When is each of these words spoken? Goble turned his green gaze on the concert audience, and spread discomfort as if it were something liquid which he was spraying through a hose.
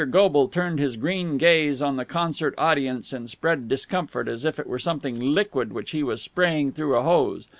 Goble 0.09 0.47
turned 0.47 0.79
his 0.79 0.97
green 0.97 1.37
gaze 1.37 1.79
on 1.79 1.95
the 1.95 2.05
concert 2.05 2.55
audience, 2.57 3.13
and 3.13 3.29
spread 3.29 3.67
discomfort 3.69 4.27
as 4.27 4.43
if 4.43 4.57
it 4.57 4.65
were 4.65 4.79
something 4.79 5.19
liquid 5.19 5.71
which 5.71 5.91
he 5.91 6.01
was 6.01 6.23
spraying 6.23 6.71
through 6.71 6.95
a 6.95 7.03
hose. 7.03 7.47